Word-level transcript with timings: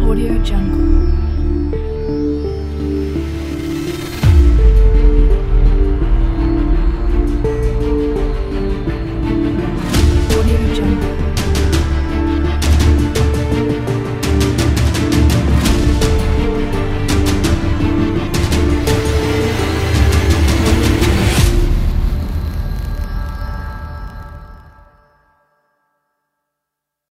Audio 0.00 0.42
Jungle. 0.42 0.97